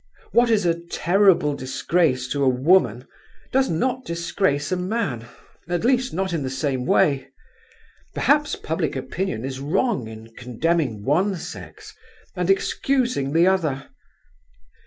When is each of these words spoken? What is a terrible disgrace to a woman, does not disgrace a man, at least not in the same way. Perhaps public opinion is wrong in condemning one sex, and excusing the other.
What 0.31 0.49
is 0.49 0.65
a 0.65 0.79
terrible 0.87 1.53
disgrace 1.53 2.27
to 2.29 2.43
a 2.43 2.49
woman, 2.49 3.05
does 3.51 3.69
not 3.69 4.03
disgrace 4.03 4.71
a 4.71 4.75
man, 4.75 5.27
at 5.69 5.85
least 5.85 6.11
not 6.11 6.33
in 6.33 6.41
the 6.41 6.49
same 6.49 6.87
way. 6.87 7.27
Perhaps 8.15 8.55
public 8.55 8.95
opinion 8.95 9.45
is 9.45 9.59
wrong 9.59 10.07
in 10.07 10.33
condemning 10.33 11.03
one 11.03 11.35
sex, 11.35 11.95
and 12.35 12.49
excusing 12.49 13.31
the 13.31 13.45
other. 13.45 13.89